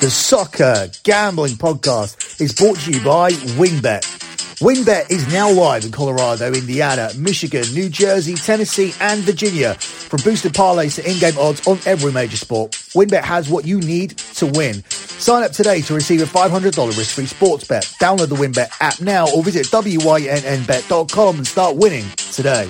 [0.00, 4.29] The Soccer Gambling Podcast is brought to you by WynnBET.
[4.60, 9.72] WynnBET is now live in Colorado, Indiana, Michigan, New Jersey, Tennessee, and Virginia.
[9.72, 14.18] From boosted parlays to in-game odds on every major sport, WynnBET has what you need
[14.18, 14.84] to win.
[14.84, 17.84] Sign up today to receive a $500 risk-free sports bet.
[18.02, 22.68] Download the WynnBET app now or visit wynnbet.com and start winning today.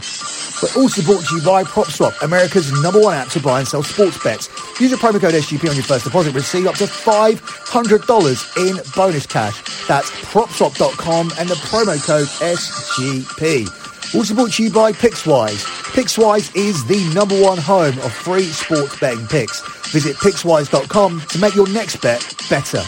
[0.63, 3.83] We're also brought to you by PropSwap, America's number one app to buy and sell
[3.83, 4.49] sports bets.
[4.79, 6.35] Use the promo code SGP on your first deposit.
[6.35, 9.87] Receive up to $500 in bonus cash.
[9.89, 13.67] That's PropSwap.com and the promo code SGP.
[14.15, 15.65] Also brought to you by Pickswise.
[15.95, 19.61] Pickswise is the number one home of free sports betting picks.
[19.91, 22.83] Visit Pickswise.com to make your next bet better.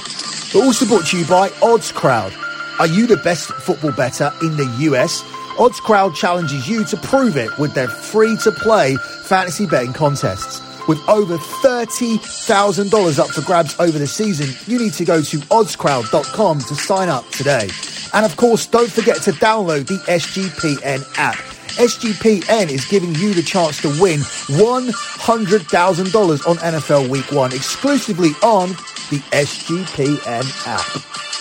[0.55, 2.35] We're also brought to you by Odds Crowd.
[2.79, 5.23] Are you the best football better in the US?
[5.59, 10.61] Odds Crowd challenges you to prove it with their free to play fantasy betting contests.
[10.87, 16.59] With over $30,000 up for grabs over the season, you need to go to oddscrowd.com
[16.59, 17.69] to sign up today.
[18.13, 21.39] And of course, don't forget to download the SGPN app.
[21.79, 28.69] SGPN is giving you the chance to win $100,000 on NFL Week 1 exclusively on
[29.11, 31.32] the SGPN app.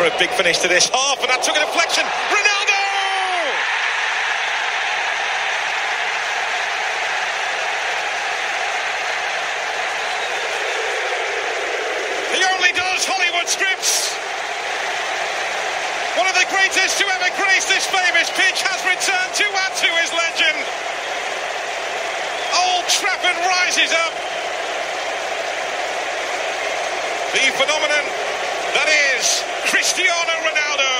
[0.00, 2.08] For a big finish to this half, and that took a deflection.
[2.32, 2.80] Ronaldo!
[12.32, 14.16] He only does Hollywood scripts.
[16.16, 19.88] One of the greatest to ever grace this famous pitch has returned to add to
[20.00, 20.64] his legend.
[22.56, 24.16] Old Trafford rises up.
[27.36, 28.09] The phenomenon
[28.74, 30.92] that is Cristiano Ronaldo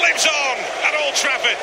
[0.00, 0.56] lives on
[0.86, 1.58] at Old Trafford.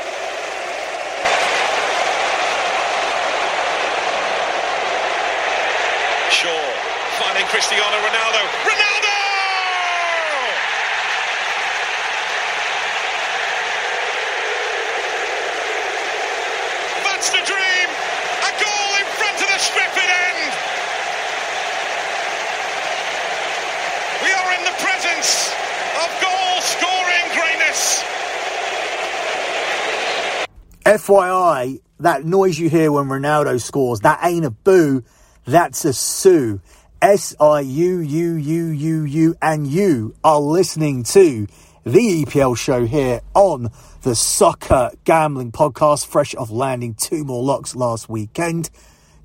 [6.31, 6.89] Shaw
[7.19, 8.41] finding Cristiano Ronaldo.
[8.63, 9.17] Ronaldo!
[17.19, 17.89] That's the dream.
[18.47, 20.53] A goal in front of the Stretford end.
[24.23, 25.51] We are in the presence
[25.99, 28.05] of goal scoring greatness.
[30.89, 35.03] FYI, that noise you hear when Ronaldo scores, that ain't a boo,
[35.45, 36.61] that's a sue.
[36.99, 41.45] S I U U U U U, and you are listening to
[41.85, 43.69] the EPL show here on
[44.01, 48.71] the Soccer Gambling Podcast, fresh off landing two more locks last weekend.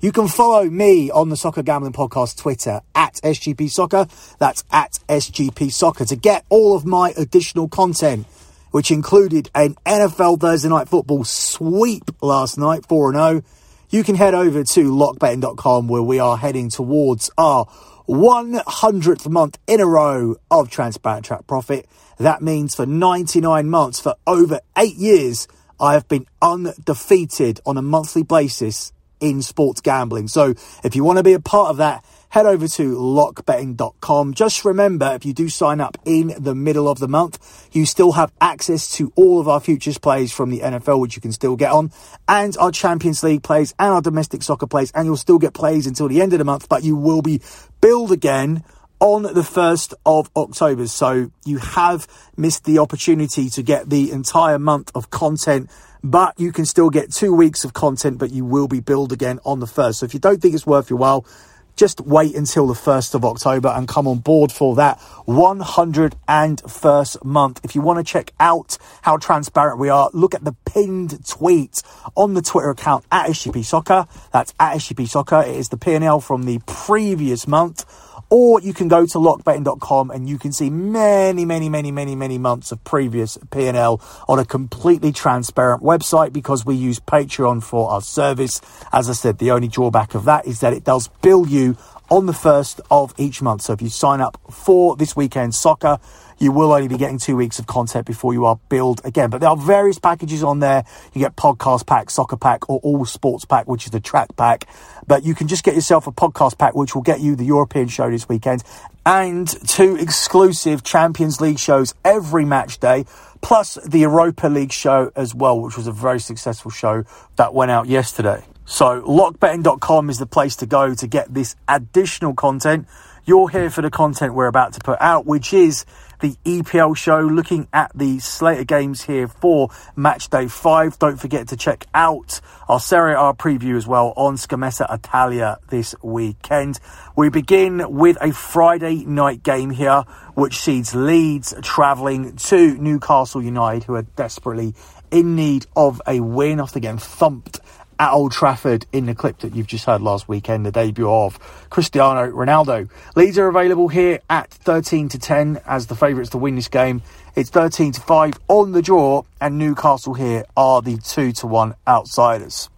[0.01, 4.05] You can follow me on the Soccer Gambling Podcast Twitter at SGP Soccer.
[4.37, 8.27] That's at SGP Soccer to get all of my additional content,
[8.75, 13.41] which included an NFL Thursday Night Football sweep last night, 4 0.
[13.89, 17.67] You can head over to lockbetting.com where we are heading towards our
[18.09, 21.87] 100th month in a row of transparent track profit.
[22.17, 25.47] That means for 99 months, for over eight years,
[25.79, 28.91] I have been undefeated on a monthly basis
[29.21, 30.27] in sports gambling.
[30.27, 30.53] So
[30.83, 32.03] if you want to be a part of that,
[32.35, 34.33] head over to lockbetting.com.
[34.33, 38.11] Just remember, if you do sign up in the middle of the month, you still
[38.11, 41.55] have access to all of our futures plays from the NFL, which you can still
[41.55, 41.93] get on,
[42.27, 45.87] and our Champions League plays and our domestic soccer plays, and you'll still get plays
[45.87, 47.39] until the end of the month, but you will be
[47.79, 48.65] billed again
[48.99, 50.87] on the 1st of October.
[50.87, 52.05] So you have
[52.35, 55.71] missed the opportunity to get the entire month of content,
[56.03, 59.39] but you can still get two weeks of content, but you will be billed again
[59.45, 59.95] on the 1st.
[59.95, 61.25] So if you don't think it's worth your while,
[61.75, 67.61] just wait until the 1st of October and come on board for that 101st month.
[67.63, 71.81] If you want to check out how transparent we are, look at the pinned tweet
[72.15, 74.07] on the Twitter account at SGP Soccer.
[74.31, 75.41] That's at SGP Soccer.
[75.41, 77.85] It is the P&L from the previous month
[78.29, 82.37] Or you can go to lockbetting.com and you can see many, many, many, many, many
[82.37, 88.01] months of previous P&L on a completely transparent website because we use Patreon for our
[88.01, 88.61] service.
[88.91, 91.77] As I said, the only drawback of that is that it does bill you
[92.09, 93.61] on the first of each month.
[93.61, 95.99] So if you sign up for this weekend soccer,
[96.37, 99.29] you will only be getting two weeks of content before you are billed again.
[99.29, 100.85] But there are various packages on there.
[101.13, 104.67] You get podcast pack, soccer pack, or all sports pack, which is the track pack.
[105.07, 107.87] But you can just get yourself a podcast pack, which will get you the European
[107.87, 108.63] show this weekend
[109.05, 113.05] and two exclusive Champions League shows every match day,
[113.41, 117.03] plus the Europa League show as well, which was a very successful show
[117.35, 118.43] that went out yesterday.
[118.65, 122.87] So, lockbetting.com is the place to go to get this additional content.
[123.27, 125.83] You're here for the content we're about to put out, which is
[126.19, 130.99] the EPL show, looking at the slate of games here for match day five.
[130.99, 132.39] Don't forget to check out
[132.69, 136.79] our Serie A preview as well on Scommessa Italia this weekend.
[137.15, 140.03] We begin with a Friday night game here,
[140.35, 144.75] which sees Leeds travelling to Newcastle United, who are desperately
[145.09, 147.59] in need of a win after getting thumped
[147.99, 151.39] at Old Trafford in the clip that you've just heard last weekend, the debut of
[151.69, 152.89] Cristiano Ronaldo.
[153.15, 157.01] Leeds are available here at 13 to 10 as the favourites to win this game.
[157.35, 161.75] It's 13 to 5 on the draw, and Newcastle here are the 2 to 1
[161.87, 162.69] outsiders.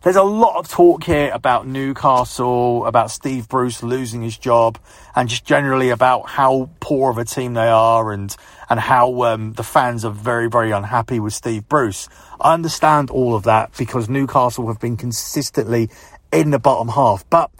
[0.00, 4.78] There's a lot of talk here about Newcastle, about Steve Bruce losing his job,
[5.16, 8.34] and just generally about how poor of a team they are and,
[8.70, 12.08] and how um, the fans are very, very unhappy with Steve Bruce.
[12.40, 15.90] I understand all of that because Newcastle have been consistently
[16.32, 17.50] in the bottom half, but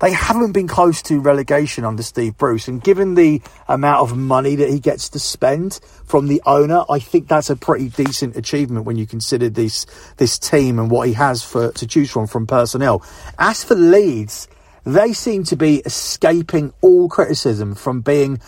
[0.00, 2.68] they haven't been close to relegation under Steve Bruce.
[2.68, 6.98] And given the amount of money that he gets to spend from the owner, I
[6.98, 11.14] think that's a pretty decent achievement when you consider this this team and what he
[11.14, 13.02] has for to choose from from personnel.
[13.38, 14.48] As for Leeds,
[14.84, 18.40] they seem to be escaping all criticism from being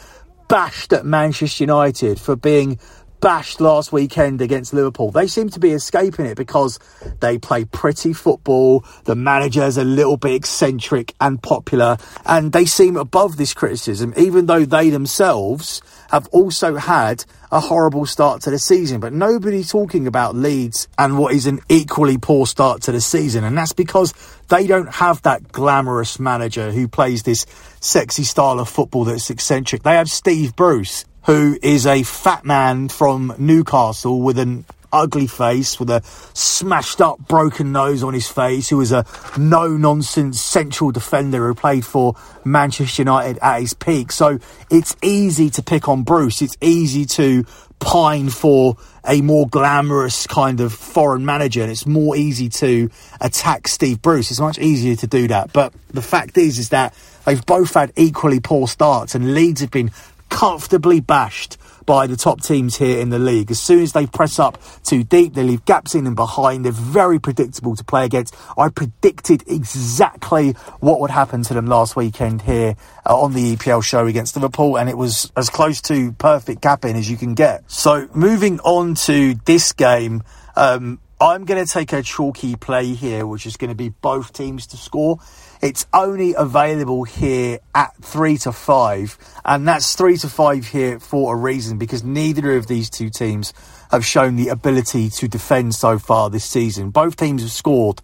[0.49, 2.79] bashed at Manchester United for being
[3.21, 5.11] bashed last weekend against Liverpool.
[5.11, 6.79] They seem to be escaping it because
[7.21, 8.85] they play pretty football.
[9.05, 14.47] The manager's a little bit eccentric and popular, and they seem above this criticism, even
[14.47, 19.01] though they themselves have also had a horrible start to the season.
[19.01, 23.45] But nobody's talking about Leeds and what is an equally poor start to the season,
[23.45, 24.13] and that's because
[24.49, 27.47] they don't have that glamorous manager who plays this
[27.81, 29.83] sexy style of football that's eccentric.
[29.83, 35.79] They have Steve Bruce who is a fat man from Newcastle with an ugly face,
[35.79, 36.01] with a
[36.33, 39.05] smashed up, broken nose on his face, who was a
[39.37, 42.15] no nonsense central defender who played for
[42.47, 44.11] Manchester United at his peak.
[44.11, 44.39] So
[44.71, 46.41] it's easy to pick on Bruce.
[46.41, 47.45] It's easy to
[47.79, 52.89] pine for a more glamorous kind of foreign manager and it's more easy to
[53.21, 54.31] attack Steve Bruce.
[54.31, 55.53] It's much easier to do that.
[55.53, 56.95] But the fact is, is that
[57.27, 59.91] they've both had equally poor starts and Leeds have been
[60.29, 61.57] comfortably bashed
[61.89, 63.51] by the top teams here in the league.
[63.51, 66.67] As soon as they press up too deep, they leave gaps in and behind.
[66.67, 68.37] They're very predictable to play against.
[68.59, 72.77] I predicted exactly what would happen to them last weekend here
[73.07, 76.95] uh, on the EPL show against Liverpool, and it was as close to perfect capping
[76.95, 77.69] as you can get.
[77.71, 80.23] So moving on to this game.
[80.57, 84.33] Um, I'm going to take a chalky play here, which is going to be both
[84.33, 85.19] teams to score.
[85.61, 91.35] It's only available here at three to five, and that's three to five here for
[91.35, 93.53] a reason because neither of these two teams
[93.91, 96.91] have shown the ability to defend so far this season.
[96.91, 98.01] Both teams have scored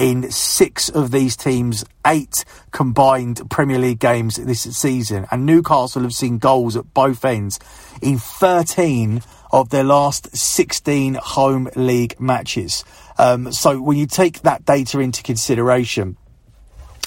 [0.00, 6.14] in six of these teams' eight combined Premier League games this season, and Newcastle have
[6.14, 7.58] seen goals at both ends
[8.00, 9.20] in 13
[9.52, 12.82] of their last 16 home league matches.
[13.18, 16.16] Um, so when you take that data into consideration,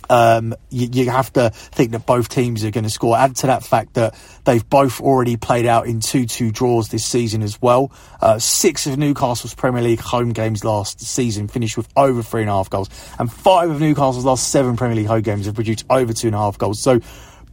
[0.10, 3.18] um, you, you, have to think that both teams are going to score.
[3.18, 7.06] Add to that fact that they've both already played out in 2 2 draws this
[7.06, 7.92] season as well.
[8.22, 12.50] Uh, six of Newcastle's Premier League home games last season finished with over three and
[12.50, 15.86] a half goals, and five of Newcastle's last seven Premier League home games have produced
[15.90, 16.82] over two and a half goals.
[16.82, 17.00] So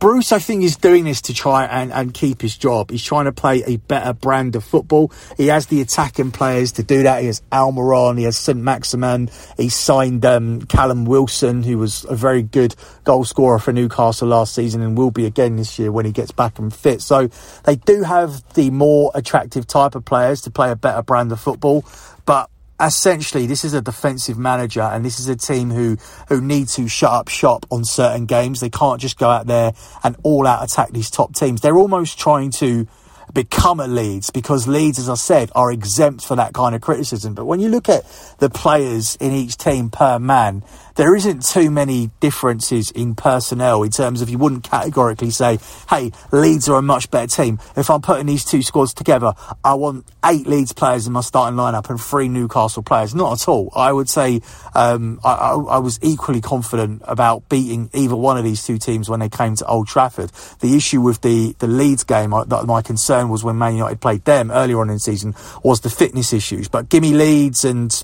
[0.01, 2.91] Bruce, I think, is doing this to try and, and keep his job.
[2.91, 5.13] He's trying to play a better brand of football.
[5.37, 7.21] He has the attacking players to do that.
[7.21, 8.59] He has Almiron, he has St.
[8.59, 9.29] Maximin.
[9.59, 14.55] He signed um, Callum Wilson, who was a very good goal scorer for Newcastle last
[14.55, 17.03] season and will be again this year when he gets back and fit.
[17.03, 17.29] So
[17.65, 21.41] they do have the more attractive type of players to play a better brand of
[21.41, 21.85] football.
[22.25, 22.49] But
[22.81, 25.97] essentially this is a defensive manager and this is a team who
[26.29, 28.61] who need to shut up shop on certain games.
[28.61, 29.73] They can't just go out there
[30.03, 31.61] and all out attack these top teams.
[31.61, 32.87] They're almost trying to
[33.33, 37.35] become a Leeds because Leeds, as I said, are exempt for that kind of criticism.
[37.35, 38.05] But when you look at
[38.39, 40.63] the players in each team per man,
[40.97, 45.59] there isn't too many differences in personnel in terms of you wouldn't categorically say,
[45.89, 47.59] hey, Leeds are a much better team.
[47.77, 49.33] If I'm putting these two squads together,
[49.65, 53.15] I want eight Leeds players in my starting lineup and three Newcastle players.
[53.15, 53.73] Not at all.
[53.75, 54.41] I would say
[54.75, 59.09] um, I, I, I was equally confident about beating either one of these two teams
[59.09, 60.31] when they came to Old Trafford.
[60.61, 64.51] The issue with the, the Leeds game, my concern was when Man United played them
[64.51, 66.69] earlier on in the season, was the fitness issues.
[66.69, 68.03] But give me Leeds and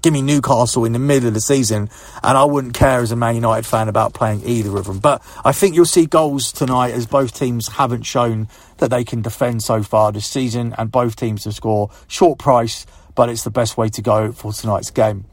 [0.00, 1.90] give me Newcastle in the middle of the season,
[2.22, 4.98] and I wouldn't care as a Man United fan about playing either of them.
[4.98, 8.48] But I think you'll see goals tonight as both teams haven't shown
[8.78, 12.86] that they can defend so far this season, and both teams to score short price,
[13.14, 15.26] but it's the best way to go for tonight's game.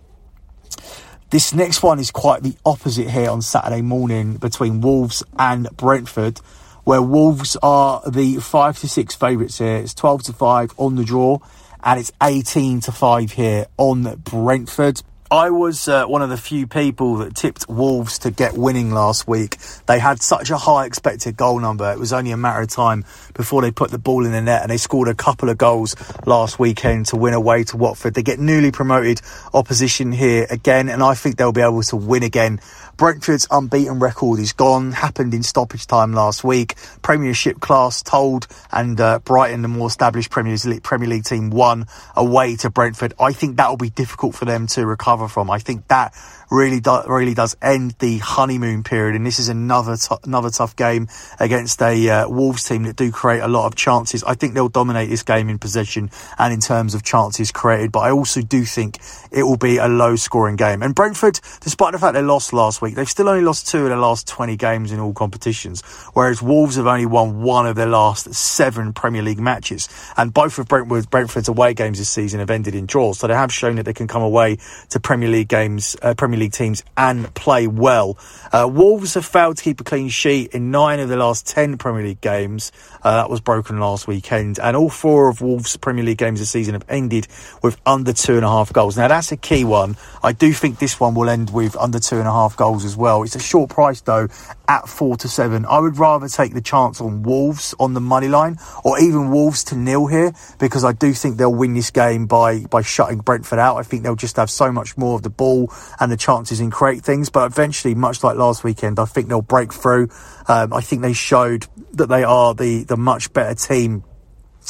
[1.30, 6.42] This next one is quite the opposite here on Saturday morning between Wolves and Brentford,
[6.90, 9.76] where Wolves are the five to six favourites here.
[9.76, 11.38] It's twelve to five on the draw
[11.84, 15.04] and it's 18 to 5 here on Brentford.
[15.32, 19.28] I was uh, one of the few people that tipped Wolves to get winning last
[19.28, 19.58] week.
[19.86, 21.92] They had such a high expected goal number.
[21.92, 23.06] It was only a matter of time
[23.36, 25.96] before they put the ball in the net and they scored a couple of goals
[26.26, 28.16] last weekend to win away to Watford.
[28.16, 29.22] They get newly promoted
[29.54, 32.60] opposition here again and I think they'll be able to win again
[33.00, 34.92] Brentford's unbeaten record is gone.
[34.92, 36.76] Happened in stoppage time last week.
[37.02, 41.86] Premiership class told, and uh, Brighton, the more established Premier League, Premier League team, won
[42.18, 43.14] away to Brentford.
[43.18, 45.50] I think that will be difficult for them to recover from.
[45.50, 46.14] I think that
[46.52, 49.16] really do, really does end the honeymoon period.
[49.16, 51.08] And this is another t- another tough game
[51.40, 54.24] against a uh, Wolves team that do create a lot of chances.
[54.24, 57.92] I think they'll dominate this game in possession and in terms of chances created.
[57.92, 58.98] But I also do think
[59.32, 60.82] it will be a low scoring game.
[60.82, 63.90] And Brentford, despite the fact they lost last week, they've still only lost two of
[63.90, 65.82] their last 20 games in all competitions,
[66.14, 69.88] whereas Wolves have only won one of their last seven Premier League matches.
[70.18, 73.20] And both of Brentford, Brentford's away games this season have ended in draws.
[73.20, 74.58] So they have shown that they can come away
[74.90, 78.18] to Premier League games, uh, Premier League teams and play well.
[78.52, 81.78] Uh, Wolves have failed to keep a clean sheet in nine of the last 10
[81.78, 82.72] Premier League games.
[83.04, 84.60] Uh, that was broken last weekend.
[84.60, 87.28] And all four of Wolves' Premier League games this season have ended
[87.62, 88.98] with under two and a half goals.
[88.98, 89.98] Now, that's a key one.
[90.24, 92.98] I do think this one will end with under two and a half goals as
[92.98, 93.24] well.
[93.24, 94.28] It's a short price, though,
[94.70, 95.66] at four to seven.
[95.66, 99.64] I would rather take the chance on Wolves on the money line or even Wolves
[99.66, 103.58] to nil here because I do think they'll win this game by, by shutting Brentford
[103.58, 103.78] out.
[103.78, 106.70] I think they'll just have so much more of the ball and the chances in
[106.70, 107.32] create things.
[107.32, 110.10] But eventually, much like last weekend, I think they'll break through.
[110.48, 114.04] Um, I think they showed that they are the, the much better team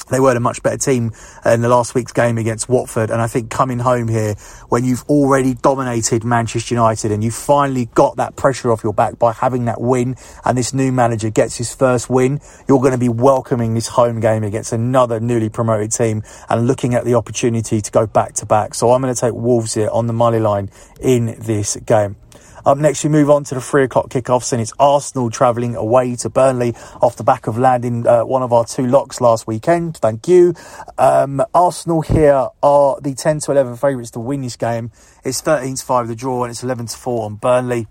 [0.06, 1.12] they were a much better team
[1.46, 3.10] uh, in the last week's game against Watford.
[3.10, 4.36] And I think coming home here,
[4.70, 9.20] when you've already dominated Manchester United and you finally got that pressure off your back
[9.20, 10.15] by having that win,
[10.46, 14.20] and this new manager gets his first win, you're going to be welcoming this home
[14.20, 18.46] game against another newly promoted team and looking at the opportunity to go back to
[18.46, 18.74] back.
[18.74, 20.70] So I'm going to take Wolves here on the money line
[21.01, 22.15] in this game.
[22.65, 26.15] Up next, we move on to the three o'clock kickoffs, and it's Arsenal travelling away
[26.17, 29.95] to Burnley off the back of landing uh, one of our two locks last weekend.
[29.97, 30.53] Thank you.
[30.97, 34.91] Um, Arsenal here are the 10 to 11 favourites to win this game.
[35.23, 37.87] It's 13 to 5 the draw, and it's 11 to 4 on Burnley.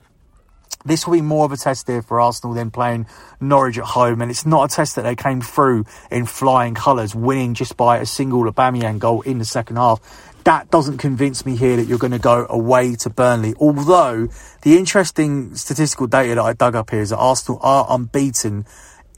[0.85, 3.07] This will be more of a test here for Arsenal than playing
[3.41, 7.15] Norwich at home, and it's not a test that they came through in flying colours,
[7.15, 10.01] winning just by a single Aubameyang goal in the second half
[10.45, 13.55] that doesn't convince me here that you're going to go away to Burnley.
[13.59, 14.29] Although
[14.63, 18.65] the interesting statistical data that I dug up here is that Arsenal are unbeaten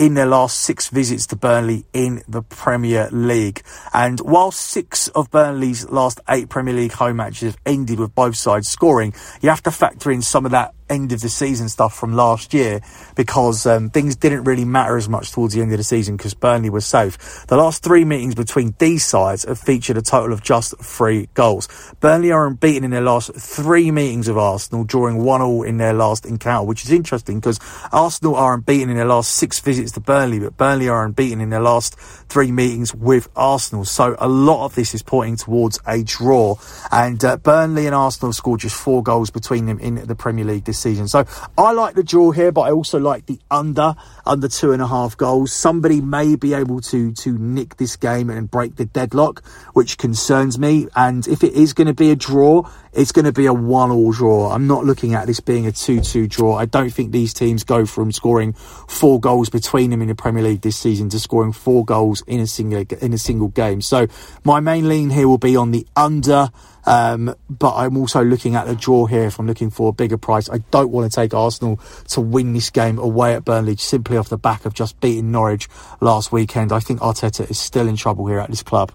[0.00, 3.62] in their last six visits to Burnley in the Premier League.
[3.92, 8.36] And while six of Burnley's last eight Premier League home matches have ended with both
[8.36, 9.12] sides scoring,
[9.42, 12.52] you have to factor in some of that end of the season stuff from last
[12.52, 12.80] year
[13.14, 16.34] because um, things didn't really matter as much towards the end of the season because
[16.34, 17.46] Burnley was safe.
[17.46, 21.68] The last three meetings between these sides have featured a total of just three goals.
[22.00, 25.92] Burnley are unbeaten in their last three meetings of Arsenal, drawing one all in their
[25.92, 27.60] last encounter, which is interesting because
[27.92, 31.50] Arsenal are unbeaten in their last six visits to Burnley, but Burnley are unbeaten in
[31.50, 33.84] their last three meetings with Arsenal.
[33.84, 36.56] So a lot of this is pointing towards a draw.
[36.90, 40.64] And uh, Burnley and Arsenal scored just four goals between them in the Premier League
[40.64, 41.08] this season.
[41.08, 41.24] So
[41.56, 43.94] I like the draw here, but I also like the under,
[44.26, 45.52] under two and a half goals.
[45.52, 50.58] Somebody may be able to, to nick this game and break the deadlock, which concerns
[50.58, 50.88] me.
[50.96, 53.90] And if it is going to be a draw, it's going to be a one
[53.90, 54.50] all draw.
[54.50, 56.56] I'm not looking at this being a 2 2 draw.
[56.56, 60.42] I don't think these teams go from scoring four goals between them in the Premier
[60.42, 63.80] League this season to scoring four goals in a single, in a single game.
[63.80, 64.08] So
[64.44, 66.50] my main lean here will be on the under
[66.86, 70.16] Um, but I'm also looking at the draw here if I'm looking for a bigger
[70.16, 70.48] price.
[70.48, 74.28] I don't want to take Arsenal to win this game away at Burnley simply off
[74.28, 75.68] the back of just beating Norwich
[76.00, 76.72] last weekend.
[76.72, 78.92] I think Arteta is still in trouble here at this club.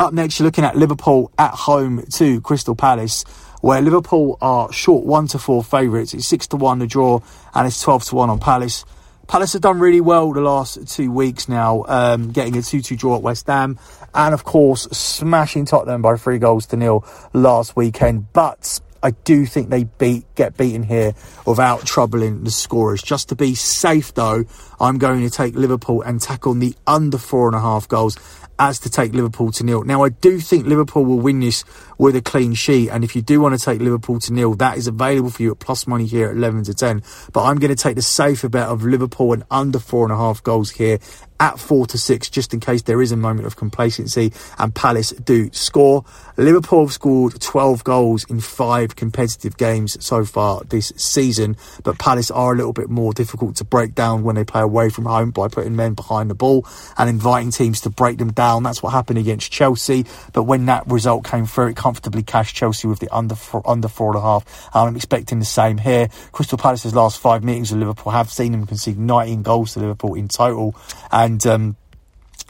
[0.00, 3.24] Up next, you're looking at Liverpool at home to Crystal Palace,
[3.60, 6.12] where Liverpool are short one to four favourites.
[6.14, 7.20] It's six to one the draw,
[7.54, 8.84] and it's twelve to one on Palace.
[9.26, 12.96] Palace have done really well the last two weeks now, um, getting a 2 2
[12.96, 13.78] draw at West Ham,
[14.14, 18.32] and of course, smashing Tottenham by three goals to nil last weekend.
[18.32, 21.14] But I do think they beat get beaten here
[21.46, 23.02] without troubling the scorers.
[23.02, 24.44] Just to be safe, though,
[24.80, 28.18] I'm going to take Liverpool and tackle the under four and a half goals
[28.58, 29.84] as to take Liverpool to nil.
[29.84, 31.64] Now, I do think Liverpool will win this
[31.98, 32.90] with a clean sheet.
[32.90, 35.52] And if you do want to take Liverpool to nil, that is available for you
[35.52, 37.02] at plus money here at 11 to 10.
[37.32, 40.16] But I'm going to take the safer bet of Liverpool and under four and a
[40.16, 40.98] half goals here
[41.40, 45.10] at four to six, just in case there is a moment of complacency and Palace
[45.10, 46.04] do score.
[46.36, 52.30] Liverpool have scored 12 goals in five competitive games so far this season, but Palace
[52.30, 55.30] are a little bit more difficult to break down when they play away from home
[55.30, 58.62] by putting men behind the ball and inviting teams to break them down.
[58.62, 62.88] That's what happened against Chelsea, but when that result came through, it comfortably cashed Chelsea
[62.88, 64.70] with the under four, under four and a half.
[64.72, 66.08] I'm expecting the same here.
[66.32, 70.14] Crystal Palace's last five meetings with Liverpool have seen them concede 19 goals to Liverpool
[70.14, 70.74] in total,
[71.12, 71.76] and um,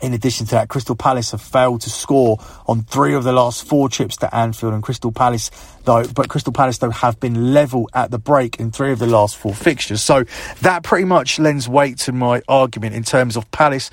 [0.00, 2.38] in addition to that, Crystal Palace have failed to score
[2.68, 5.50] on three of the last four trips to Anfield, and Crystal Palace
[5.84, 9.08] though, but Crystal Palace though have been level at the break in three of the
[9.08, 10.00] last four fixtures.
[10.00, 10.22] So
[10.60, 13.90] that pretty much lends weight to my argument in terms of Palace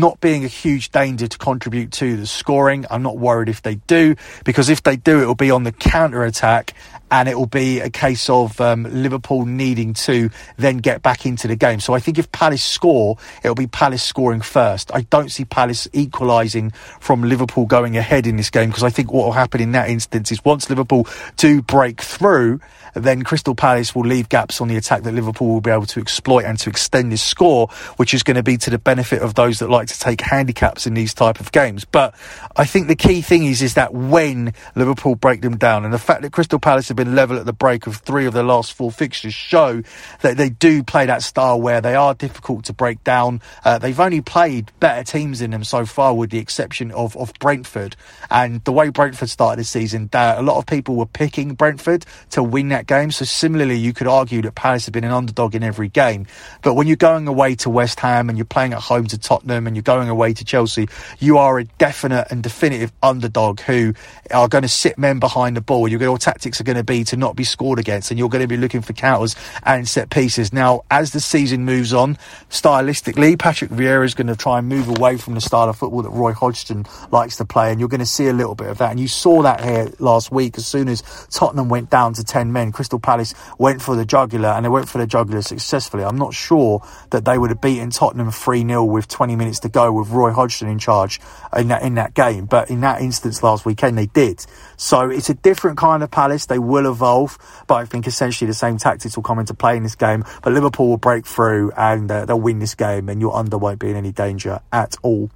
[0.00, 2.84] not being a huge danger to contribute to the scoring.
[2.90, 5.72] I'm not worried if they do, because if they do, it will be on the
[5.72, 6.74] counter attack
[7.10, 11.46] and it will be a case of um, Liverpool needing to then get back into
[11.46, 11.80] the game.
[11.80, 14.90] So I think if Palace score, it'll be Palace scoring first.
[14.94, 16.70] I don't see Palace equalising
[17.00, 19.88] from Liverpool going ahead in this game because I think what will happen in that
[19.88, 21.06] instance is once Liverpool
[21.36, 22.60] do break through,
[22.94, 26.00] then Crystal Palace will leave gaps on the attack that Liverpool will be able to
[26.00, 29.34] exploit and to extend this score, which is going to be to the benefit of
[29.34, 31.84] those that like to take handicaps in these type of games.
[31.84, 32.14] But
[32.56, 35.98] I think the key thing is is that when Liverpool break them down, and the
[35.98, 38.72] fact that Crystal Palace have been level at the break of three of the last
[38.72, 39.82] four fixtures show
[40.22, 43.40] that they do play that style where they are difficult to break down.
[43.64, 47.32] Uh, they've only played better teams in them so far, with the exception of of
[47.40, 47.96] Brentford.
[48.30, 52.42] And the way Brentford started the season, a lot of people were picking Brentford to
[52.42, 53.10] win that game.
[53.10, 56.26] So similarly, you could argue that Palace have been an underdog in every game.
[56.62, 59.66] But when you're going away to West Ham and you're playing at home to Tottenham
[59.66, 63.94] and you're going away to Chelsea, you are a definite and definitive underdog who
[64.30, 65.88] are going to sit men behind the ball.
[65.88, 68.48] Your tactics are going to be to not be scored against, and you're going to
[68.48, 70.52] be looking for counters and set pieces.
[70.52, 72.16] Now, as the season moves on,
[72.50, 76.02] stylistically, Patrick Vieira is going to try and move away from the style of football
[76.02, 78.78] that Roy Hodgson likes to play, and you're going to see a little bit of
[78.78, 78.90] that.
[78.90, 82.52] And you saw that here last week as soon as Tottenham went down to 10
[82.52, 82.72] men.
[82.72, 86.04] Crystal Palace went for the jugular, and they went for the jugular successfully.
[86.04, 89.68] I'm not sure that they would have beaten Tottenham 3 0 with 20 minutes to
[89.68, 91.20] go with Roy Hodgson in charge
[91.56, 94.44] in that, in that game, but in that instance last weekend, they did.
[94.76, 96.46] So it's a different kind of Palace.
[96.46, 99.82] They will evolve, but I think essentially the same tactics will come into play in
[99.82, 100.24] this game.
[100.42, 103.78] But Liverpool will break through and uh, they'll win this game, and your under won't
[103.78, 105.30] be in any danger at all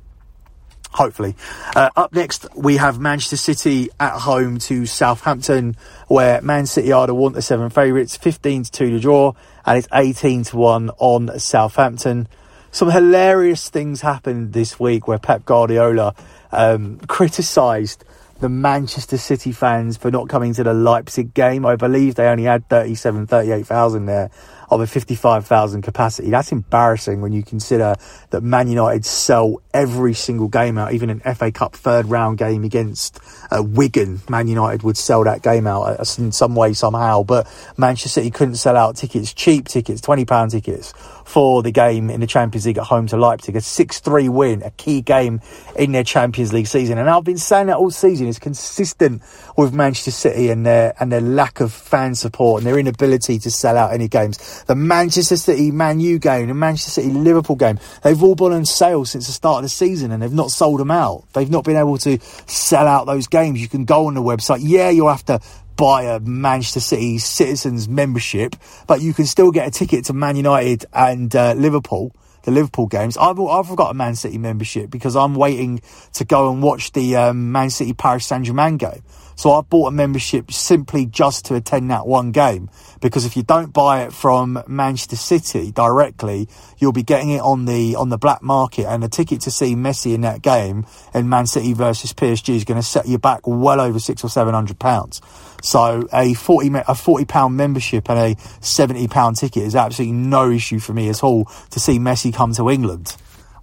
[0.91, 1.37] hopefully.
[1.77, 5.77] Uh, up next, we have Manchester City at home to Southampton,
[6.09, 9.33] where Man City are the one to seven favourites, 15 to 2 to draw,
[9.67, 12.27] and it's 18 to 1 on Southampton.
[12.71, 16.15] Some hilarious things happened this week where Pep Guardiola
[16.53, 18.05] um, criticised
[18.41, 21.67] the Manchester City fans for not coming to the Leipzig game.
[21.67, 24.31] I believe they only had 37, 38,000 there
[24.71, 26.31] of a 55,000 capacity.
[26.31, 27.95] That's embarrassing when you consider
[28.31, 32.65] that Man United sell every single game out, even an FA Cup third round game
[32.65, 33.19] against
[33.51, 34.21] uh, Wigan.
[34.29, 37.23] Man United would sell that game out uh, in some way, somehow.
[37.23, 40.93] But Manchester City couldn't sell out tickets, cheap tickets, £20 tickets
[41.29, 43.55] for the game in the Champions League at home to Leipzig.
[43.55, 45.41] A 6 3 win, a key game
[45.77, 46.97] in their Champions League season.
[46.97, 48.29] And I've been saying that all season.
[48.29, 49.23] It's consistent
[49.57, 53.51] with Manchester City and their, and their lack of fan support and their inability to
[53.51, 54.65] sell out any games.
[54.65, 58.65] The Manchester City Man U game, the Manchester City Liverpool game, they've all been on
[58.65, 61.25] sale since the start of the season and they've not sold them out.
[61.35, 63.38] They've not been able to sell out those games.
[63.45, 64.61] You can go on the website.
[64.63, 65.41] Yeah, you'll have to
[65.77, 70.37] buy a Manchester City citizens membership, but you can still get a ticket to Man
[70.37, 72.13] United and uh, Liverpool
[72.49, 73.17] the Liverpool games.
[73.17, 75.83] I've I've got a Man City membership because I'm waiting
[76.15, 79.03] to go and watch the um, Man City Paris Saint Germain game.
[79.39, 82.69] So I bought a membership simply just to attend that one game
[83.01, 86.49] because if you don't buy it from Manchester City directly,
[86.79, 89.77] you'll be getting it on the on the black market and a ticket to see
[89.77, 93.43] Messi in that game in Man City versus PSG is going to set you back
[93.47, 95.23] well over six or seven hundred pounds.
[95.63, 100.51] So a forty a forty pound membership and a seventy pound ticket is absolutely no
[100.51, 103.15] issue for me at all to see Messi come to England.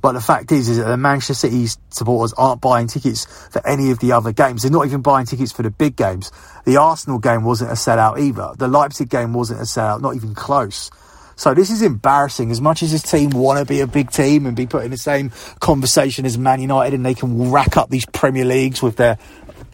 [0.06, 3.90] But the fact is, is that the Manchester City supporters aren't buying tickets for any
[3.90, 4.62] of the other games.
[4.62, 6.32] They're not even buying tickets for the big games.
[6.64, 8.52] The Arsenal game wasn't a sellout either.
[8.56, 10.92] The Leipzig game wasn't a sellout, not even close.
[11.38, 12.52] So this is embarrassing.
[12.52, 14.92] As much as this team want to be a big team and be put in
[14.92, 18.98] the same conversation as Man United and they can rack up these Premier Leagues with
[18.98, 19.18] their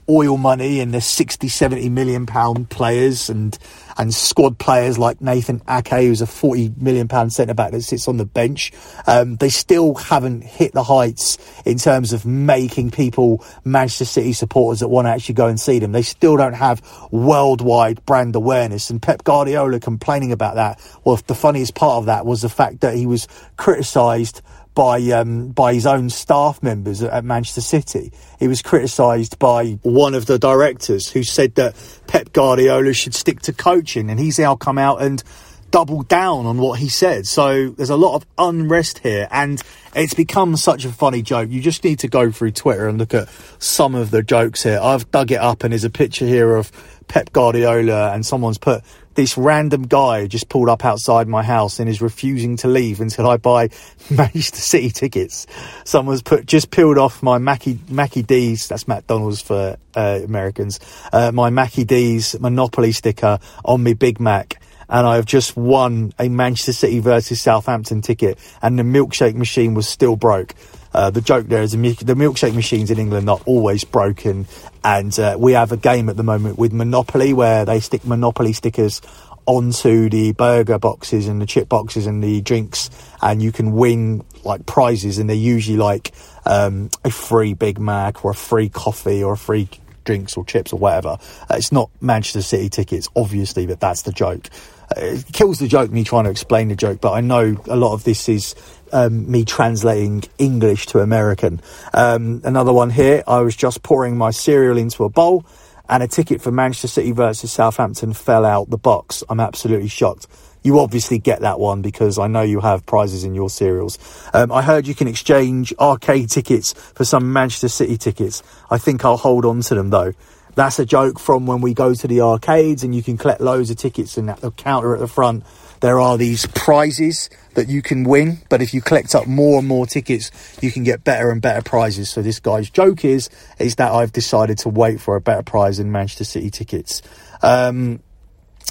[0.10, 3.58] oil money and the 60, 70 million pound players and
[3.98, 8.08] and squad players like Nathan Ake, who's a 40 million pound centre back that sits
[8.08, 8.72] on the bench.
[9.06, 14.80] Um, they still haven't hit the heights in terms of making people Manchester City supporters
[14.80, 15.92] that want to actually go and see them.
[15.92, 18.90] They still don't have worldwide brand awareness.
[18.90, 20.80] And Pep Guardiola complaining about that.
[21.04, 24.42] Well, the funniest part of that was the fact that he was criticised
[24.74, 28.12] by um, by his own staff members at Manchester City.
[28.40, 31.76] He was criticised by one of the directors who said that
[32.08, 35.24] Pep Guardiola should stick to coaching, and he's now come out and
[35.72, 37.26] doubled down on what he said.
[37.26, 39.62] So there's a lot of unrest here, and
[39.96, 41.50] it's become such a funny joke.
[41.50, 43.30] You just need to go through Twitter and look at
[43.60, 44.80] some of the jokes here.
[44.82, 46.72] I've dug it up, and there's a picture here of
[47.08, 48.84] Pep Guardiola, and someone's put
[49.16, 53.30] this random guy just pulled up outside my house and is refusing to leave until
[53.30, 53.70] I buy
[54.10, 55.48] Manchester City tickets.
[55.84, 58.68] Someone's put just peeled off my Mackie Mackie D's.
[58.68, 60.80] That's McDonald's for uh, Americans.
[61.12, 64.62] Uh, my Mackie D's Monopoly sticker on me Big Mac.
[64.90, 69.88] And I've just won a Manchester City versus Southampton ticket, and the milkshake machine was
[69.88, 70.54] still broke.
[70.94, 74.48] Uh, the joke there is the, milkshake machines in England are always broken,
[74.84, 78.54] and uh, we have a game at the moment with Monopoly where they stick Monopoly
[78.54, 79.02] stickers
[79.46, 82.90] onto the burger boxes and the chip boxes and the drinks,
[83.22, 86.12] and you can win like prizes, and they're usually like
[86.46, 89.70] um, a free Big Mac or a free coffee or a free
[90.04, 91.18] drinks or chips or whatever.
[91.50, 94.50] Uh, it's not Manchester City tickets, obviously, but that's the joke.
[94.96, 97.76] Uh, it kills the joke me trying to explain the joke, but I know a
[97.76, 98.56] lot of this is
[98.92, 101.62] um, me translating English to American.
[101.94, 103.24] Um, another one here.
[103.28, 105.46] I was just pouring my cereal into a bowl,
[105.90, 109.24] and a ticket for Manchester City versus Southampton fell out the box.
[109.30, 110.28] I'm absolutely shocked.
[110.64, 113.98] You obviously get that one because I know you have prizes in your cereals.
[114.34, 118.44] Um, I heard you can exchange arcade tickets for some Manchester City tickets.
[118.70, 120.14] I think I'll hold on to them though.
[120.54, 123.70] That's a joke from when we go to the arcades and you can collect loads
[123.70, 125.44] of tickets and at the counter at the front
[125.82, 129.68] there are these prizes that you can win, but if you collect up more and
[129.68, 132.10] more tickets, you can get better and better prizes.
[132.10, 135.80] So this guy's joke is is that I've decided to wait for a better prize
[135.80, 137.02] in Manchester City tickets.
[137.42, 138.00] Um,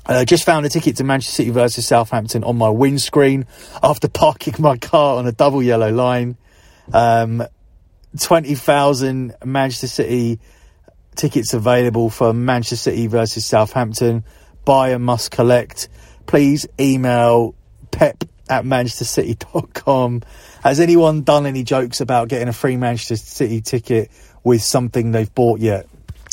[0.06, 3.46] I just found a ticket to Manchester City versus Southampton on my windscreen
[3.82, 6.36] after parking my car on a double yellow line.
[6.92, 7.42] Um,
[8.18, 10.40] 20,000 Manchester City
[11.16, 14.24] tickets available for Manchester City versus Southampton.
[14.64, 15.88] Buy and must collect
[16.26, 17.54] please email
[17.90, 20.22] pep at manchestercity.com.
[20.62, 24.10] Has anyone done any jokes about getting a free Manchester City ticket
[24.42, 25.86] with something they've bought yet?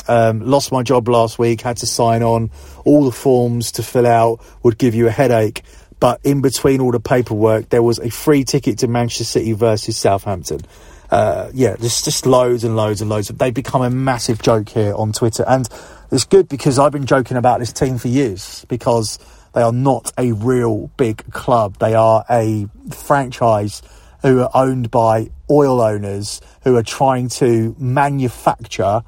[0.07, 2.49] Um, lost my job last week, had to sign on.
[2.85, 5.63] All the forms to fill out would give you a headache.
[5.99, 9.97] But in between all the paperwork, there was a free ticket to Manchester City versus
[9.97, 10.61] Southampton.
[11.09, 13.29] Uh, yeah, there's just loads and loads and loads.
[13.29, 15.43] They've become a massive joke here on Twitter.
[15.47, 15.67] And
[16.11, 19.17] it's good because I've been joking about this team for years because
[19.57, 21.77] they are not a real big club.
[21.79, 23.81] They are a franchise
[24.21, 29.01] who are owned by oil owners who are trying to manufacture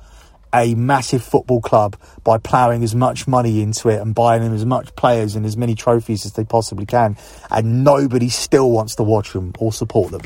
[0.52, 4.66] a massive football club by ploughing as much money into it and buying them as
[4.66, 7.16] much players and as many trophies as they possibly can.
[7.52, 10.22] And nobody still wants to watch them or support them.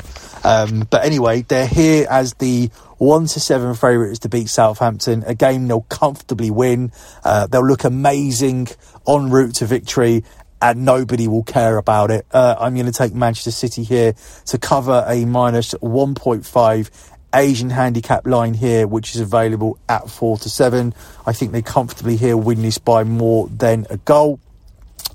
[0.45, 5.23] Um, but anyway, they're here as the one to seven favourites to beat Southampton.
[5.27, 6.93] A game they'll comfortably win.
[7.23, 8.69] Uh, they'll look amazing
[9.07, 10.23] en route to victory
[10.61, 12.25] and nobody will care about it.
[12.31, 14.13] Uh, I'm going to take Manchester City here
[14.45, 16.89] to cover a minus 1.5
[17.35, 20.93] Asian handicap line here, which is available at 4 to 7.
[21.25, 24.39] I think they comfortably here win this by more than a goal.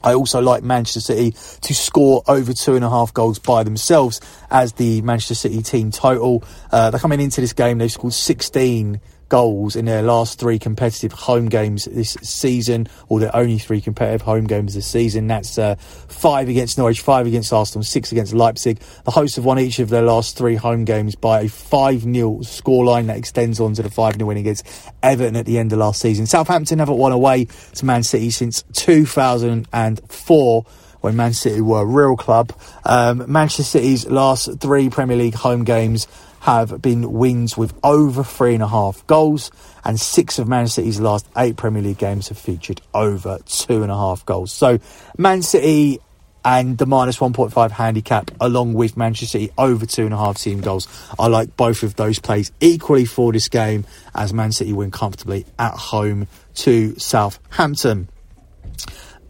[0.02, 4.20] I also like Manchester City to score over two and a half goals by themselves
[4.50, 6.44] as the Manchester City team total.
[6.70, 11.12] Uh, they're coming into this game, they've scored 16 goals in their last three competitive
[11.12, 15.26] home games this season, or their only three competitive home games this season.
[15.26, 18.78] That's uh, five against Norwich, five against Arsenal, six against Leipzig.
[19.04, 22.12] The hosts have won each of their last three home games by a 5 0
[22.38, 24.66] scoreline that extends on to the 5 0 win against
[25.02, 26.26] Everton at the end of last season.
[26.26, 30.66] Southampton haven't won away to Man City since 2004
[31.00, 32.52] when Man City were a real club.
[32.84, 36.06] Um, Manchester City's last three Premier League home games
[36.48, 39.50] have been wins with over three and a half goals,
[39.84, 43.92] and six of Man City's last eight Premier League games have featured over two and
[43.92, 44.50] a half goals.
[44.50, 44.78] So,
[45.18, 46.00] Man City
[46.46, 50.62] and the minus 1.5 handicap, along with Manchester City over two and a half team
[50.62, 50.88] goals.
[51.18, 53.84] I like both of those plays equally for this game
[54.14, 58.08] as Man City win comfortably at home to Southampton.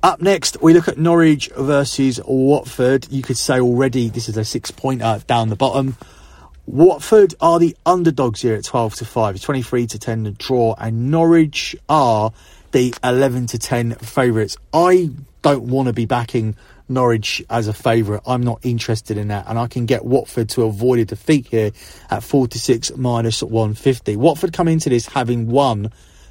[0.05, 3.11] Up next, we look at Norwich versus Watford.
[3.11, 5.97] You could say already this is a six pointer down the bottom.
[6.71, 11.11] Watford are the underdogs here at 12 to 5, 23 to 10 the draw, and
[11.11, 12.31] Norwich are
[12.73, 14.59] the 11 to 10 favourites.
[14.75, 15.09] I
[15.41, 18.21] don't want to be backing Norwich as a favourite.
[18.27, 21.71] I'm not interested in that, and I can get Watford to avoid a defeat here
[22.11, 24.17] at 46 minus 150.
[24.17, 25.91] Watford come into this having won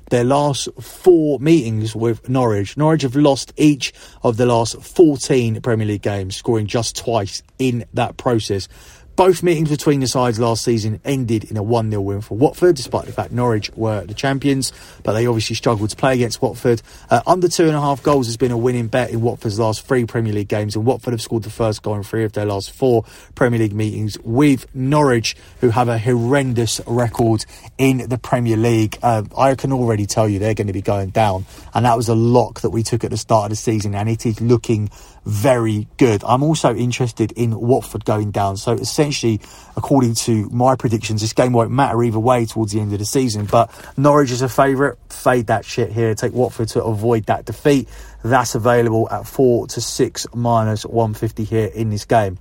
[0.09, 2.77] their last four meetings with Norwich.
[2.77, 7.85] Norwich have lost each of the last 14 Premier League games, scoring just twice in
[7.93, 8.69] that process.
[9.17, 12.75] Both meetings between the sides last season ended in a 1 0 win for Watford,
[12.75, 16.83] despite the fact Norwich were the champions, but they obviously struggled to play against Watford.
[17.09, 19.87] Uh, under two and a half goals has been a winning bet in Watford's last
[19.87, 22.45] three Premier League games, and Watford have scored the first goal in three of their
[22.45, 27.43] last four Premier League meetings with Norwich, who have a horrendous record
[27.79, 28.99] in the Premier League.
[29.01, 32.07] Uh, I can already tell you they're going to be going down, and that was
[32.07, 34.91] a lock that we took at the start of the season, and it is looking
[35.27, 36.23] very good.
[36.23, 38.55] I'm also interested in Watford going down.
[38.55, 39.41] So essentially,
[39.75, 43.05] according to my predictions, this game won't matter either way towards the end of the
[43.05, 43.45] season.
[43.45, 44.97] But Norwich is a favourite.
[45.09, 46.15] Fade that shit here.
[46.15, 47.89] Take Watford to avoid that defeat.
[48.23, 52.37] That's available at four to six minus 150 here in this game.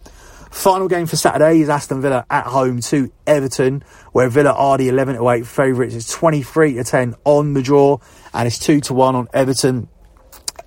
[0.52, 4.88] Final game for Saturday is Aston Villa at home to Everton, where Villa are the
[4.88, 5.94] 11 to 8 favourites.
[5.94, 7.98] It's 23 to 10 on the draw,
[8.32, 9.88] and it's 2 to 1 on Everton.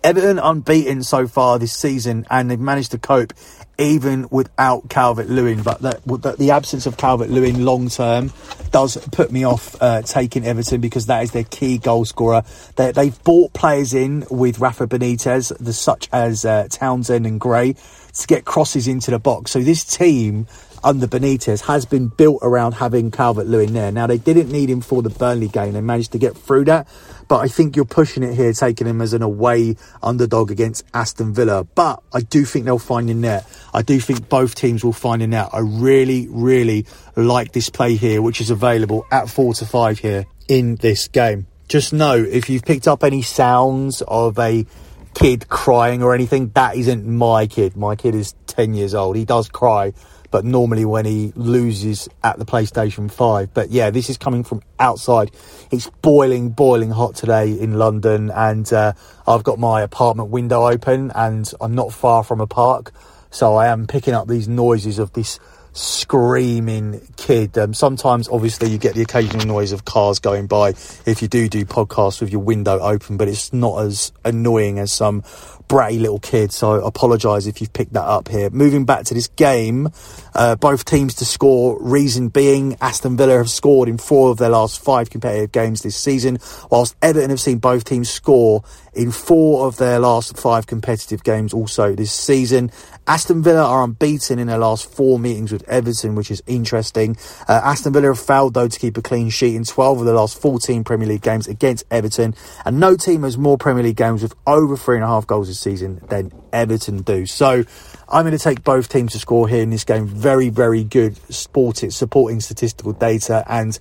[0.03, 3.33] Everton unbeaten so far this season, and they've managed to cope
[3.79, 5.63] even without Calvert Lewin.
[5.63, 8.31] But the, absence of Calvert Lewin long term
[8.71, 12.43] does put me off uh, taking Everton because that is their key goal scorer.
[12.75, 17.73] They, have bought players in with Rafa Benitez, the, such as uh, Townsend and Gray,
[17.73, 19.51] to get crosses into the box.
[19.51, 20.47] So this team
[20.83, 23.91] under Benitez has been built around having Calvert Lewin there.
[23.91, 25.73] Now, they didn't need him for the Burnley game.
[25.73, 26.87] They managed to get through that.
[27.27, 31.33] But I think you're pushing it here, taking him as an away underdog against Aston
[31.33, 31.63] Villa.
[31.63, 33.45] But I do think they'll find a net.
[33.73, 35.49] I do think both teams will find a net.
[35.53, 40.25] I really, really like this play here, which is available at four to five here
[40.47, 41.45] in this game.
[41.67, 44.65] Just know if you've picked up any sounds of a
[45.13, 47.75] kid crying or anything, that isn't my kid.
[47.75, 49.15] My kid is 10 years old.
[49.15, 49.93] He does cry
[50.31, 53.53] but normally when he loses at the PlayStation 5.
[53.53, 55.31] But yeah, this is coming from outside.
[55.71, 58.93] It's boiling, boiling hot today in London, and uh,
[59.27, 62.91] I've got my apartment window open, and I'm not far from a park,
[63.31, 65.39] so I am picking up these noises of this
[65.73, 67.57] screaming kid.
[67.57, 70.69] Um, sometimes, obviously, you get the occasional noise of cars going by
[71.05, 74.91] if you do do podcasts with your window open, but it's not as annoying as
[74.91, 75.23] some
[75.69, 76.51] bratty little kid.
[76.51, 78.49] So I apologise if you've picked that up here.
[78.49, 79.87] Moving back to this game,
[80.33, 81.81] uh, both teams to score.
[81.81, 85.95] Reason being, Aston Villa have scored in four of their last five competitive games this
[85.95, 91.23] season, whilst Everton have seen both teams score in four of their last five competitive
[91.23, 92.71] games also this season.
[93.09, 97.17] Aston Villa are unbeaten in their last four meetings with Everton, which is interesting.
[97.47, 100.13] Uh, Aston Villa have failed, though, to keep a clean sheet in 12 of the
[100.13, 104.21] last 14 Premier League games against Everton, and no team has more Premier League games
[104.21, 107.25] with over three and a half goals this season than Everton do.
[107.25, 107.63] So
[108.07, 110.05] I'm going to take both teams to score here in this game.
[110.05, 113.43] Very, very good sporting, supporting statistical data.
[113.47, 113.75] And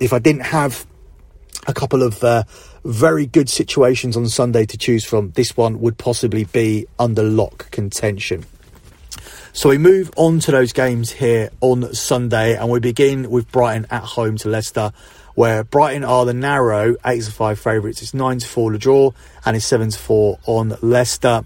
[0.00, 0.88] if I didn't have
[1.68, 2.42] a couple of uh,
[2.84, 7.70] very good situations on Sunday to choose from, this one would possibly be under lock
[7.70, 8.44] contention.
[9.54, 13.86] So we move on to those games here on Sunday, and we begin with Brighton
[13.90, 14.92] at home to Leicester,
[15.34, 18.00] where Brighton are the narrow 8 to 5 favourites.
[18.00, 19.10] It's 9 to 4 the draw,
[19.44, 21.44] and it's 7 to 4 on Leicester.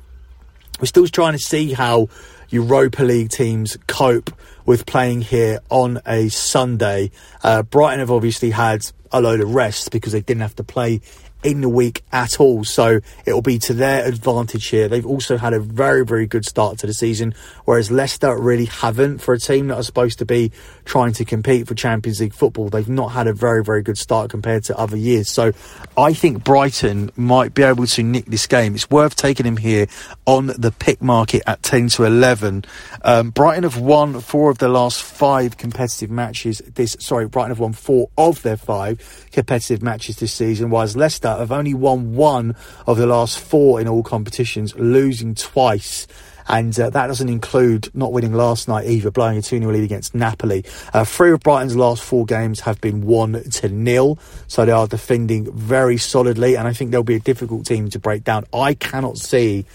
[0.79, 2.09] We're still trying to see how
[2.49, 4.31] Europa League teams cope
[4.65, 7.11] with playing here on a Sunday.
[7.43, 11.01] Uh, Brighton have obviously had a load of rest because they didn't have to play
[11.47, 12.65] in the week at all.
[12.65, 14.89] So it will be to their advantage here.
[14.89, 19.19] They've also had a very, very good start to the season, whereas Leicester really haven't
[19.19, 20.51] for a team that are supposed to be
[20.85, 22.69] trying to compete for Champions League football.
[22.69, 25.31] They've not had a very, very good start compared to other years.
[25.31, 25.53] So
[25.97, 28.75] I think Brighton might be able to nick this game.
[28.75, 29.87] It's worth taking him here
[30.27, 32.65] on the pick market at 10 to 11.
[33.03, 37.59] Um, Brighton have won four of their last five competitive matches this, sorry, Brighton have
[37.61, 42.57] won four of their five competitive matches this season, whilst Leicester have only won one
[42.87, 46.07] of the last four in all competitions, losing twice
[46.49, 49.85] and uh, that doesn't include not winning last night either, blowing a 2 0 lead
[49.85, 50.65] against Napoli.
[50.93, 54.87] Uh, three of Brighton's last four games have been 1 to nil, so they are
[54.87, 58.45] defending very solidly, and I think they'll be a difficult team to break down.
[58.53, 59.67] I cannot see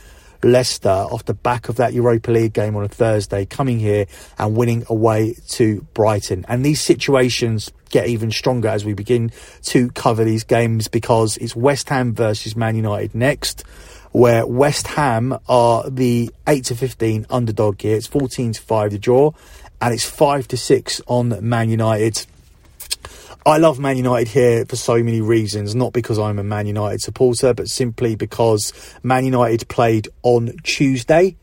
[0.43, 4.05] Leicester off the back of that Europa League game on a Thursday coming here
[4.37, 6.45] and winning away to Brighton.
[6.47, 9.31] And these situations get even stronger as we begin
[9.63, 13.63] to cover these games because it's West Ham versus Man United next
[14.11, 17.95] where West Ham are the 8 to 15 underdog here.
[17.95, 19.31] It's 14 to 5 the draw
[19.81, 22.25] and it's 5 to 6 on Man United.
[23.45, 27.01] I love Man United here for so many reasons, not because I'm a Man United
[27.01, 31.37] supporter, but simply because Man United played on Tuesday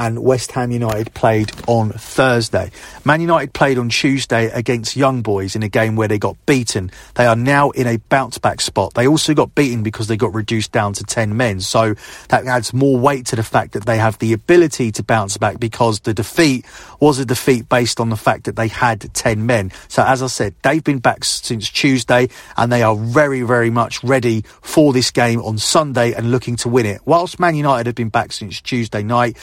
[0.00, 2.70] and West Ham United played on Thursday.
[3.04, 6.90] Man United played on Tuesday against Young Boys in a game where they got beaten.
[7.16, 8.94] They are now in a bounce back spot.
[8.94, 11.60] They also got beaten because they got reduced down to 10 men.
[11.60, 11.94] So
[12.28, 15.60] that adds more weight to the fact that they have the ability to bounce back
[15.60, 16.64] because the defeat
[16.98, 19.70] was a defeat based on the fact that they had 10 men.
[19.88, 24.02] So as I said, they've been back since Tuesday and they are very, very much
[24.02, 27.02] ready for this game on Sunday and looking to win it.
[27.04, 29.36] Whilst Man United have been back since Tuesday night,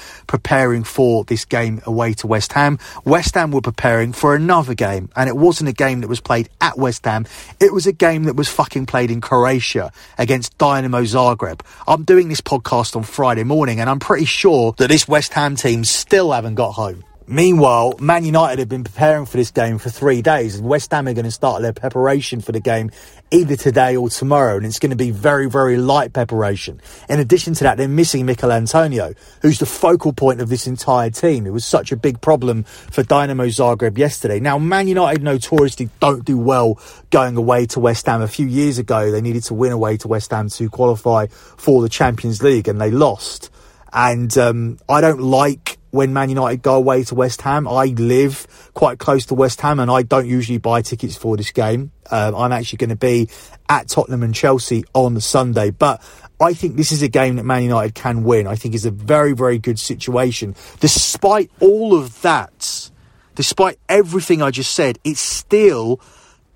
[0.47, 2.79] preparing for this game away to West Ham.
[3.03, 6.47] West Ham were preparing for another game, and it wasn't a game that was played
[6.61, 7.25] at West Ham.
[7.59, 11.59] It was a game that was fucking played in Croatia against Dynamo Zagreb.
[11.85, 15.57] I'm doing this podcast on Friday morning, and I'm pretty sure that this West Ham
[15.57, 17.03] team still haven't got home.
[17.29, 21.09] Meanwhile, Man United have been preparing for this game for three days, and West Ham
[21.09, 22.89] are going to start their preparation for the game
[23.31, 26.79] either today or tomorrow, and it's going to be very, very light preparation.
[27.09, 31.09] In addition to that, they're missing Michail Antonio, who's the focal point of this entire
[31.09, 31.45] team.
[31.45, 34.39] It was such a big problem for Dynamo Zagreb yesterday.
[34.39, 38.21] Now, Man United notoriously don't do well going away to West Ham.
[38.21, 41.81] A few years ago, they needed to win away to West Ham to qualify for
[41.81, 43.49] the Champions League, and they lost.
[43.91, 47.67] And um, I don't like when Man United go away to West Ham.
[47.67, 51.51] I live quite close to West Ham and I don't usually buy tickets for this
[51.51, 51.91] game.
[52.11, 53.29] Um, I'm actually going to be
[53.69, 56.01] at Tottenham and Chelsea on Sunday, but
[56.39, 58.47] I think this is a game that Man United can win.
[58.47, 60.55] I think it's a very, very good situation.
[60.79, 62.91] Despite all of that,
[63.35, 65.99] despite everything I just said, it still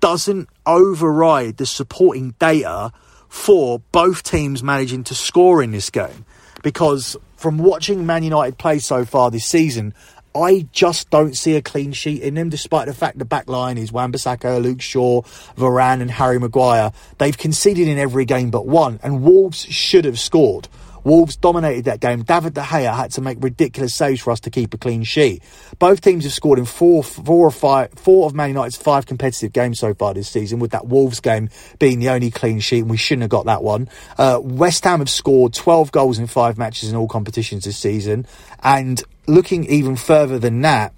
[0.00, 2.92] doesn't override the supporting data
[3.28, 6.26] for both teams managing to score in this game
[6.62, 9.94] because from watching Man United play so far this season,
[10.34, 13.76] I just don't see a clean sheet in them, despite the fact the back line
[13.76, 15.22] is Wan-Bissaka, Luke Shaw,
[15.56, 16.92] Varane, and Harry Maguire.
[17.18, 20.68] They've conceded in every game but one, and Wolves should have scored.
[21.04, 22.22] Wolves dominated that game.
[22.22, 25.42] David De Gea had to make ridiculous saves for us to keep a clean sheet.
[25.78, 29.52] Both teams have scored in four, four or five, four of Man United's five competitive
[29.52, 32.90] games so far this season, with that Wolves game being the only clean sheet, and
[32.90, 33.88] we shouldn't have got that one.
[34.16, 38.26] Uh, West Ham have scored 12 goals in five matches in all competitions this season,
[38.62, 40.92] and looking even further than that,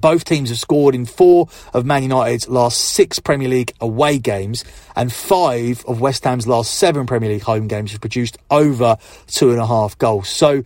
[0.00, 4.64] both teams have scored in four of Man United's last six Premier League away games,
[4.94, 8.96] and five of West Ham's last seven Premier League home games have produced over
[9.26, 10.28] two and a half goals.
[10.28, 10.62] So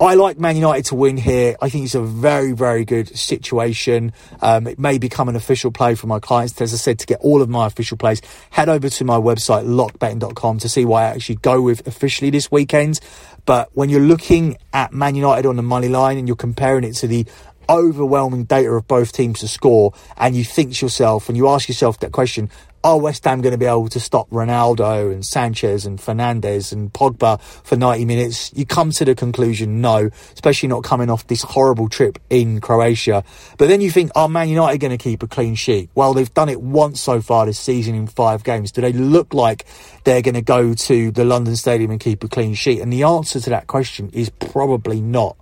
[0.00, 1.56] I like Man United to win here.
[1.60, 4.14] I think it's a very, very good situation.
[4.40, 6.58] Um, it may become an official play for my clients.
[6.58, 9.66] As I said, to get all of my official plays, head over to my website,
[9.66, 12.98] lockbetting.com, to see what I actually go with officially this weekend.
[13.44, 16.94] But when you're looking at Man United on the money line and you're comparing it
[16.94, 17.26] to the
[17.70, 21.68] overwhelming data of both teams to score, and you think to yourself, and you ask
[21.68, 22.50] yourself that question,
[22.82, 26.90] are West Ham going to be able to stop Ronaldo and Sancho and Fernandes and
[26.90, 28.52] Pogba for 90 minutes?
[28.54, 33.22] You come to the conclusion, no, especially not coming off this horrible trip in Croatia.
[33.58, 35.90] But then you think, are Man United going to keep a clean sheet?
[35.94, 38.72] Well, they've done it once so far this season in five games.
[38.72, 39.66] Do they look like
[40.04, 42.80] they're going to go to the London Stadium and keep a clean sheet?
[42.80, 45.36] And the answer to that question is probably not.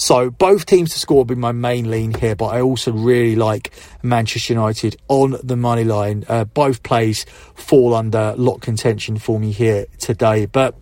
[0.00, 3.34] So both teams to score will be my main lean here, but I also really
[3.34, 6.24] like Manchester United on the money line.
[6.28, 7.24] Uh, both plays
[7.56, 10.74] fall under lock contention for me here today, but.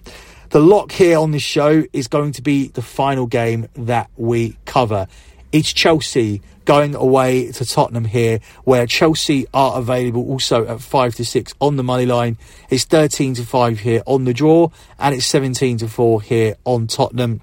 [0.50, 4.56] The lock here on this show is going to be the final game that we
[4.64, 5.08] cover.
[5.50, 11.24] It's Chelsea going away to Tottenham here, where Chelsea are available also at 5 to
[11.24, 12.38] 6 on the money line.
[12.70, 16.86] It's 13 to 5 here on the draw, and it's 17 to 4 here on
[16.86, 17.40] Tottenham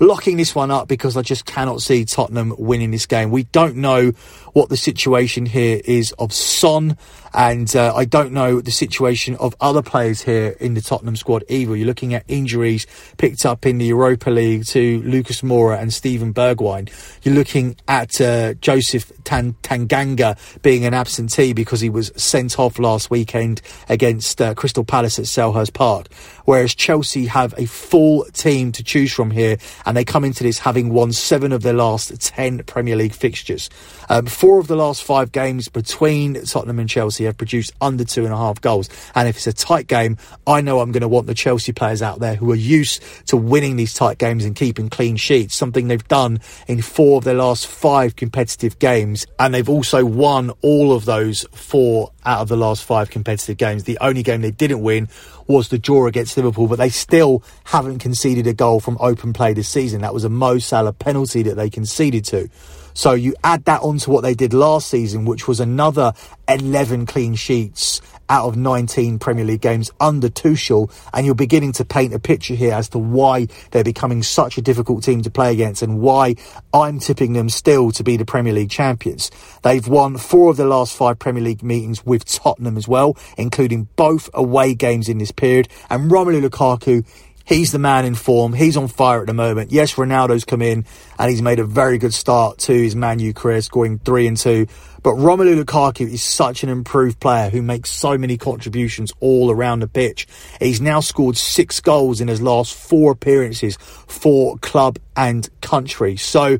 [0.00, 3.30] locking this one up because I just cannot see Tottenham winning this game.
[3.30, 4.12] We don't know
[4.54, 6.96] what the situation here is of Son,
[7.34, 11.44] and uh, I don't know the situation of other players here in the Tottenham squad
[11.48, 11.76] either.
[11.76, 12.86] You're looking at injuries
[13.18, 16.88] picked up in the Europa League to Lucas Moura and Steven Bergwijn.
[17.22, 22.78] You're looking at uh, Joseph Tan- Tanganga being an absentee because he was sent off
[22.78, 26.06] last weekend against uh, Crystal Palace at Selhurst Park.
[26.44, 30.60] Whereas Chelsea have a full team to choose from here, and they come into this
[30.60, 33.68] having won seven of their last ten Premier League fixtures.
[34.08, 38.24] Um, four of the last five games between Tottenham and Chelsea have produced under two
[38.24, 38.90] and a half goals.
[39.14, 42.02] And if it's a tight game, I know I'm going to want the Chelsea players
[42.02, 45.88] out there who are used to winning these tight games and keeping clean sheets, something
[45.88, 49.26] they've done in four of their last five competitive games.
[49.38, 53.84] And they've also won all of those four out of the last five competitive games.
[53.84, 55.08] The only game they didn't win
[55.46, 59.54] was the draw against Liverpool, but they still haven't conceded a goal from open play
[59.54, 60.02] this season.
[60.02, 62.50] That was a Mo Salah penalty that they conceded to.
[62.94, 66.12] So you add that onto what they did last season, which was another
[66.48, 71.84] 11 clean sheets out of 19 Premier League games under Tuchel, and you're beginning to
[71.84, 75.52] paint a picture here as to why they're becoming such a difficult team to play
[75.52, 76.36] against and why
[76.72, 79.30] I'm tipping them still to be the Premier League champions.
[79.62, 83.88] They've won four of the last five Premier League meetings with Tottenham as well, including
[83.96, 87.04] both away games in this period, and Romelu Lukaku
[87.46, 88.54] He's the man in form.
[88.54, 89.70] He's on fire at the moment.
[89.70, 90.86] Yes, Ronaldo's come in
[91.18, 94.36] and he's made a very good start to his Man U career, scoring three and
[94.36, 94.66] two.
[95.02, 99.80] But Romelu Lukaku is such an improved player who makes so many contributions all around
[99.80, 100.26] the pitch.
[100.58, 103.76] He's now scored six goals in his last four appearances
[104.06, 106.16] for club and country.
[106.16, 106.58] So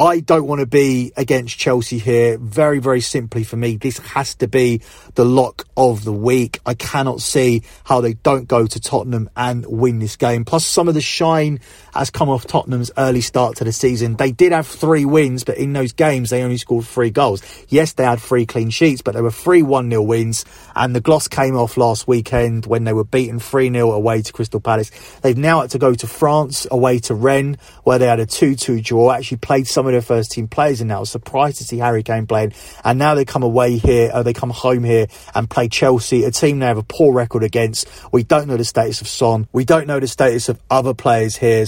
[0.00, 2.38] I don't want to be against Chelsea here.
[2.38, 4.80] Very, very simply for me, this has to be
[5.14, 6.58] the lock of the week.
[6.64, 10.46] I cannot see how they don't go to Tottenham and win this game.
[10.46, 11.60] Plus, some of the shine
[11.94, 14.16] has come off Tottenham's early start to the season.
[14.16, 17.42] They did have three wins, but in those games, they only scored three goals.
[17.68, 20.44] Yes, they had three clean sheets, but they were three 1 0 wins.
[20.74, 24.32] And the gloss came off last weekend when they were beaten 3 0 away to
[24.32, 24.90] Crystal Palace.
[25.22, 28.54] They've now had to go to France away to Rennes, where they had a 2
[28.54, 29.12] 2 draw.
[29.12, 32.26] Actually played some of their first team players and was surprised to see Harry Kane
[32.26, 32.52] playing.
[32.84, 36.30] And now they come away here, uh, they come home here and play Chelsea, a
[36.30, 37.88] team they have a poor record against.
[38.12, 39.48] We don't know the status of Son.
[39.52, 41.66] We don't know the status of other players here.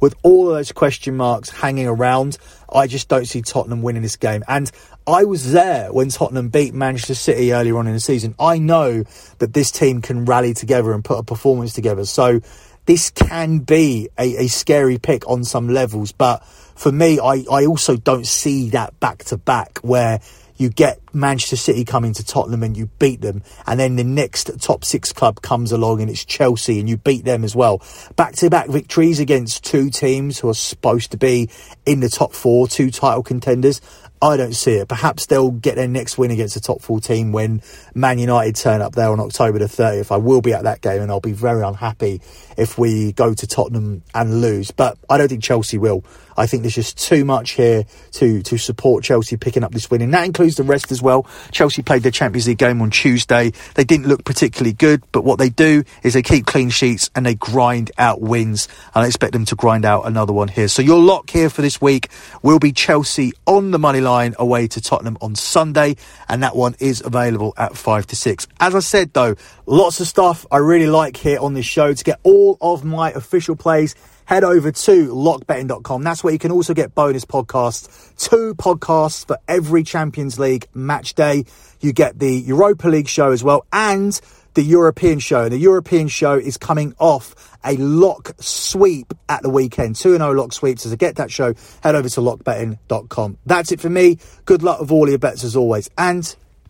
[0.00, 2.38] With all of those question marks hanging around,
[2.72, 4.44] I just don't see Tottenham winning this game.
[4.46, 4.70] And
[5.06, 8.34] I was there when Tottenham beat Manchester City earlier on in the season.
[8.38, 9.04] I know
[9.38, 12.04] that this team can rally together and put a performance together.
[12.04, 12.40] So
[12.86, 16.44] this can be a, a scary pick on some levels, but
[16.80, 20.20] for me, I, I also don't see that back to back where
[20.56, 24.50] you get Manchester City coming to Tottenham and you beat them, and then the next
[24.60, 27.82] top six club comes along and it's Chelsea and you beat them as well.
[28.16, 31.50] Back to back victories against two teams who are supposed to be
[31.86, 33.80] in the top four, two title contenders.
[34.22, 34.88] I don't see it.
[34.88, 37.62] Perhaps they'll get their next win against the top four team when
[37.94, 40.12] Man United turn up there on October the 30th.
[40.12, 42.20] I will be at that game and I'll be very unhappy
[42.58, 44.72] if we go to Tottenham and lose.
[44.72, 46.04] But I don't think Chelsea will.
[46.36, 50.02] I think there's just too much here to, to support Chelsea picking up this win.
[50.02, 51.26] And that includes the rest as well.
[51.50, 53.52] Chelsea played their Champions League game on Tuesday.
[53.74, 57.24] They didn't look particularly good, but what they do is they keep clean sheets and
[57.24, 58.68] they grind out wins.
[58.94, 60.68] And I expect them to grind out another one here.
[60.68, 62.10] So your lock here for this week
[62.42, 65.96] will be Chelsea on the money line away to Tottenham on Sunday.
[66.28, 68.46] And that one is available at five to six.
[68.60, 69.36] As I said though,
[69.66, 73.10] lots of stuff I really like here on this show to get all of my
[73.12, 73.94] official plays
[74.30, 76.04] head over to lockbetting.com.
[76.04, 81.14] That's where you can also get bonus podcasts, two podcasts for every Champions League match
[81.14, 81.46] day.
[81.80, 84.18] You get the Europa League show as well and
[84.54, 85.48] the European show.
[85.48, 89.96] The European show is coming off a lock sweep at the weekend.
[89.96, 90.84] 2 0 lock sweeps.
[90.84, 91.52] So to get that show,
[91.82, 93.38] head over to lockbetting.com.
[93.46, 94.18] That's it for me.
[94.44, 95.90] Good luck with all your bets as always.
[95.98, 96.24] And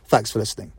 [0.06, 0.72] thanks for listening.